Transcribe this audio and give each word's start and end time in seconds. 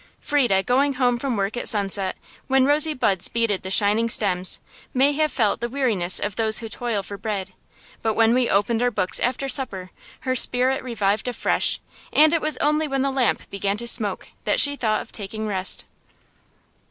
Frieda, 0.19 0.63
going 0.63 0.93
home 0.95 1.19
from 1.19 1.37
work 1.37 1.55
at 1.55 1.69
sunset, 1.69 2.17
when 2.47 2.65
rosy 2.65 2.95
buds 2.95 3.27
beaded 3.27 3.61
the 3.61 3.69
shining 3.69 4.09
stems, 4.09 4.59
may 4.95 5.11
have 5.11 5.31
felt 5.31 5.59
the 5.59 5.69
weariness 5.69 6.17
of 6.17 6.35
those 6.37 6.57
who 6.57 6.67
toil 6.67 7.03
for 7.03 7.19
bread; 7.19 7.53
but 8.01 8.15
when 8.15 8.33
we 8.33 8.49
opened 8.49 8.81
our 8.81 8.89
books 8.89 9.19
after 9.19 9.47
supper, 9.47 9.91
her 10.21 10.35
spirit 10.35 10.81
revived 10.83 11.27
afresh, 11.27 11.79
and 12.11 12.33
it 12.33 12.41
was 12.41 12.57
only 12.57 12.87
when 12.87 13.03
the 13.03 13.11
lamp 13.11 13.47
began 13.51 13.77
to 13.77 13.87
smoke 13.87 14.27
that 14.43 14.59
she 14.59 14.75
thought 14.75 15.01
of 15.03 15.11
taking 15.11 15.45
rest. 15.45 15.85